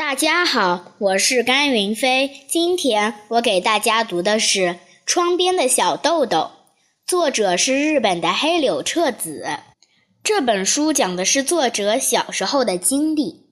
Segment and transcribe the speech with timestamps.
[0.00, 2.46] 大家好，我是甘云飞。
[2.48, 4.60] 今天我给大家读的是
[5.04, 6.38] 《窗边的小豆豆》，
[7.06, 9.44] 作者是日本的黑柳彻子。
[10.24, 13.50] 这本书讲的是作者小时候的经历。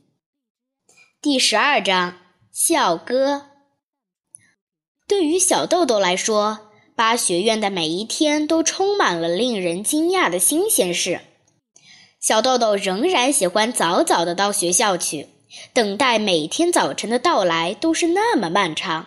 [1.21, 2.17] 第十二章：
[2.51, 3.43] 校歌。
[5.07, 11.21] 对于小豆豆来说，八学院的每一天都充满了令人惊讶的新鲜事。
[12.19, 15.29] 小豆豆仍然喜欢早早的到学校去。
[15.73, 19.07] 等待每天早晨的到来都是那么漫长，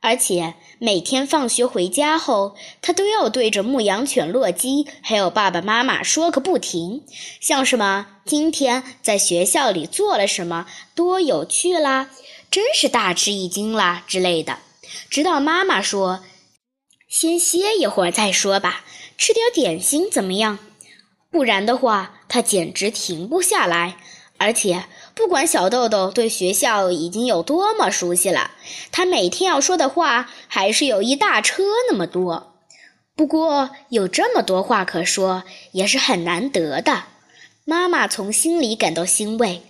[0.00, 7.04] 而且每天放学回家后，他都要对着牧羊犬洛基还有爸爸妈妈说个不停，
[7.40, 12.10] 像什么今天在学校里做了什么，多有趣啦，
[12.50, 14.58] 真是大吃一惊啦之类的，
[15.08, 16.20] 直到妈妈说
[17.08, 18.84] ：“先歇一会儿再说吧，
[19.16, 20.58] 吃点点心怎么样？”
[21.32, 23.96] 不然的话，他简直停不下来。
[24.38, 24.84] 而且，
[25.16, 28.50] 不管小豆豆对学校已经有多么熟悉了，
[28.92, 32.52] 他每天要说的话还是有一大车那么多。
[33.16, 37.04] 不过，有这么多话可说也是很难得的。
[37.64, 39.62] 妈妈从心里感到欣慰。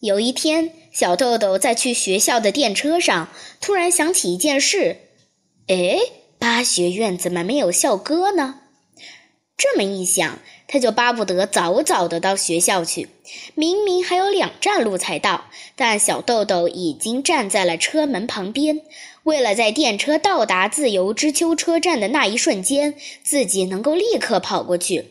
[0.00, 3.28] 有一天，小豆豆在去学校的电车上，
[3.60, 4.96] 突然想起一件事：
[5.68, 5.98] 哎，
[6.38, 8.61] 八学院怎么没有校歌呢？
[9.56, 13.08] 这么一想，他就巴不得早早的到学校去。
[13.54, 15.44] 明明还有两站路才到，
[15.76, 18.80] 但小豆豆已经站在了车门旁边，
[19.22, 25.10] 为了在电车到达自由之丘车站的那一瞬间，自己能够立刻跑过去。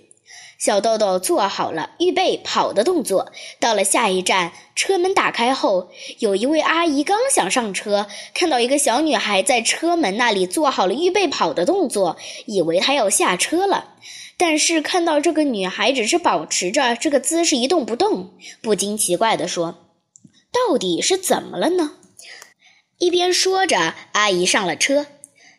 [0.59, 3.31] 小豆豆做好了预备跑的动作。
[3.59, 5.89] 到了下一站，车门打开后，
[6.19, 8.05] 有一位阿姨刚想上车，
[8.35, 13.95] 看到一个小女孩在车门那里做好了预备跑的动作，以为她要下车了。
[14.41, 19.91] 但是看到这个女孩只是保持着这个姿势一动不动，不禁奇怪地说
[20.51, 21.91] ：“到底是怎么了呢？”
[22.97, 25.05] 一边说着，阿姨上了车。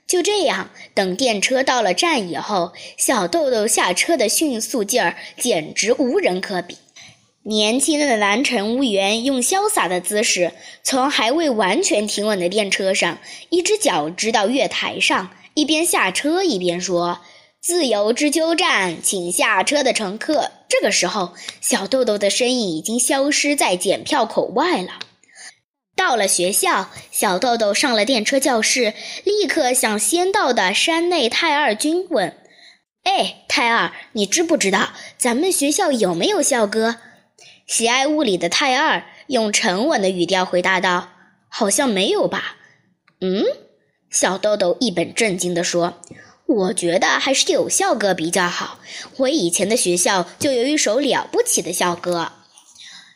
[0.05, 6.77] 就这样，等电车到了站以后，小豆豆下车的迅速劲儿简直无人可比。
[7.45, 13.21] 年轻的南乘务员用潇洒的姿势，从还未完全停稳的电车上，
[13.51, 17.21] 一只脚支到月台上，一边下车一边说。
[17.63, 20.51] 自由之丘站，请下车的乘客。
[20.69, 24.99] 这个时候，小豆豆的身影已经消失在检票口外了。
[25.95, 32.37] 到了学校，小豆豆上了电车教室，立刻向先到的山内太二君问
[33.05, 36.97] ：“哎，太二，你知不知道咱们学校有没有校歌？”
[37.69, 41.11] 喜爱物理的太二用沉稳的语调回答道
[41.49, 42.57] ：“好像没有吧？”
[43.23, 43.45] 嗯，
[44.11, 46.01] 小豆豆一本正经地说。
[46.53, 48.79] 我觉得还是有校歌比较好。
[49.17, 52.33] 我以前的学校就有一首了不起的校歌。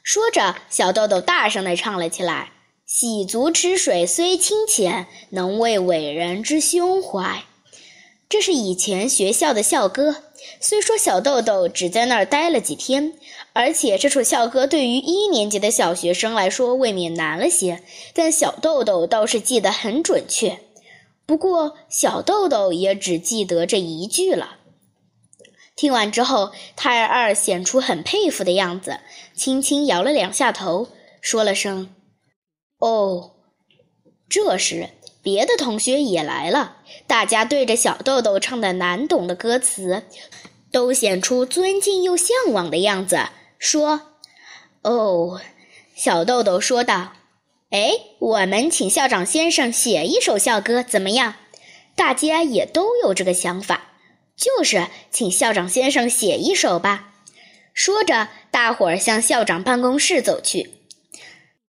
[0.03, 2.53] 说着，小豆豆大声地唱了起来
[2.87, 7.45] ：“洗足池水虽清浅，能为伟人之胸怀。”
[8.29, 10.17] 这是以前学校的校歌。
[10.61, 13.13] 虽说小豆豆只在那儿待了几天，
[13.53, 17.83] 而且这首校歌对于一年级的小学生来说未免难了些，
[18.15, 20.59] 但小豆豆倒是记得很准确。
[21.27, 24.59] 不过，小豆豆也只记得这一句了。
[25.75, 29.01] 听完之后，泰尔二显出很佩服的样子，
[29.35, 30.89] 轻轻摇了两下头，
[31.21, 31.95] 说了声
[32.79, 33.33] ：“哦。”
[34.31, 34.89] 这时，
[35.23, 40.05] 别的同学也来了，大家对着小豆豆唱的难懂的歌词，
[40.73, 43.19] 都显出尊敬又向往的样子，
[43.59, 44.13] 说
[44.83, 45.41] ：“哦。”
[45.95, 47.13] 小豆豆说道。
[47.77, 51.35] 哎，我们请校长先生写一首校歌怎么样？
[51.95, 53.93] 大家也都有这个想法，
[54.35, 57.13] 就是请校长先生写一首吧。
[57.75, 60.71] 说着，大伙儿向校长办公室走去。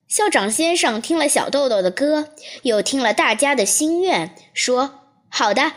[0.07, 2.29] 校长先生听了小豆豆的歌，
[2.65, 5.73] 又听了大家的心愿，说：“好的，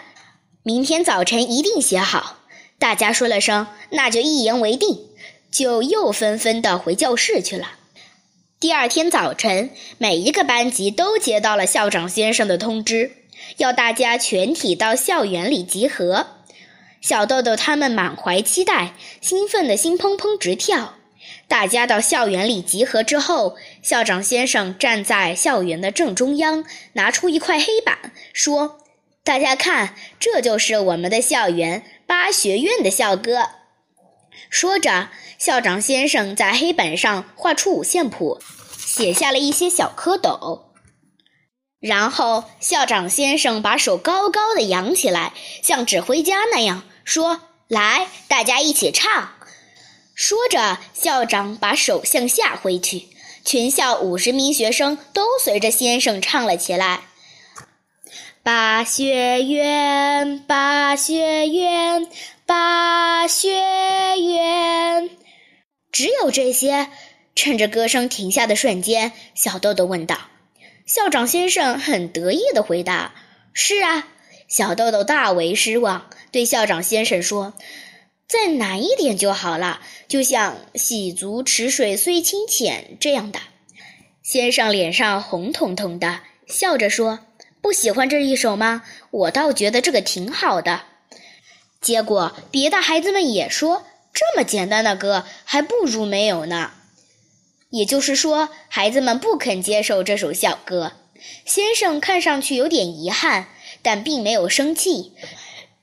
[0.61, 2.39] 明天早晨一定写好。”
[2.77, 5.07] 大家说了声“那就一言为定”，
[5.49, 7.75] 就又纷纷的回教室去了。
[8.59, 13.11] 第二天早晨，每一个班级都接到了校长先生的通知，
[13.57, 16.25] 要大家全体到校园里集合。
[16.99, 20.95] 小豆豆他们满怀期待，兴奋的心砰砰直跳。
[21.47, 28.79] 大家到校园里集合之后，校长先生站在校园的正中央，拿出一块黑板，说
[29.23, 33.49] ：“大家看，这就是我们的校园八学院的校歌。”
[34.49, 38.39] 说着，校长先生在黑板上画出五线谱，
[38.77, 40.67] 写下了一些小蝌蚪。
[41.79, 49.33] 然后，校长先生把手高高的扬起来，像指挥家那样说：“来，大家一起唱。”
[50.15, 53.09] 说着，校长把手向下挥去，
[53.45, 57.01] 全校五十名学生都随着先生唱了起来
[58.47, 62.07] ：“巴学园，巴学园，
[62.45, 63.49] 巴学
[64.21, 65.09] 园。”
[65.91, 66.87] 只有这些。
[67.35, 70.17] 趁着歌声停下的瞬间，小豆豆问道
[70.87, 73.15] ：“校长先生很得意的回答
[73.51, 74.07] ：‘是啊。’”
[74.47, 77.53] 小豆豆大为失望，对校长先生说
[78.29, 83.41] ：“再难一点就好了，就像‘洗足池水虽清浅’这样的。”
[84.23, 87.19] 先生脸上红彤彤的，笑着说
[87.61, 88.83] ：“不喜欢这一首吗？
[89.11, 90.81] 我倒觉得这个挺好的。”
[91.81, 96.71] 结果别的孩子们也说：“这么简单的歌，还不如没有呢。”
[97.69, 100.93] 也就是说，孩子们不肯接受这首校歌。
[101.45, 103.47] 先生看上去有点遗憾，
[103.81, 105.13] 但并没有生气，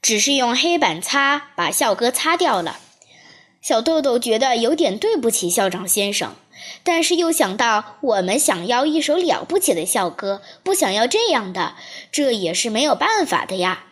[0.00, 2.78] 只是用黑板擦把校歌擦掉了。
[3.60, 6.34] 小豆豆觉得有点对不起校长先生，
[6.82, 11.74] 但是又想到我们想要一首了不起的校歌，不想要这样的，
[12.12, 13.84] 这也是没有办法的呀。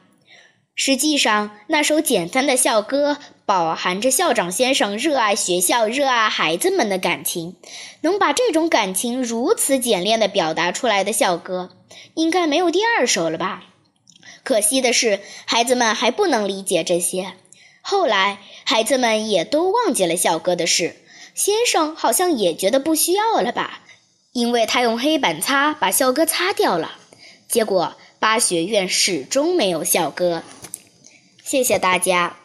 [0.75, 3.19] 实际上，那首简单的校歌。
[3.45, 7.57] 饱含着校长先生热爱学校、热爱孩子们的感情，
[8.01, 11.71] 能把这种感情如此简练地表达出来的校歌，
[12.15, 13.65] 应该没有第二首了吧？
[14.43, 17.33] 可惜的是，孩子们还不能理解这些。
[17.83, 20.97] 后来，孩子们也都忘记了校歌的事，
[21.35, 23.81] 先生好像也觉得不需要了吧？
[24.33, 26.93] 因为他用黑板擦把校歌擦掉了。
[27.49, 30.43] 结果，巴学院始终没有校歌。
[31.45, 32.37] 谢谢大家。